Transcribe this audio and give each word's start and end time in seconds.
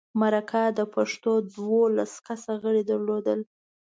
مرکه 0.19 0.63
د 0.77 0.79
پښتو 0.95 1.31
دولس 1.57 2.13
کسه 2.27 2.51
غړي 2.63 2.83
درلودل. 2.89 3.39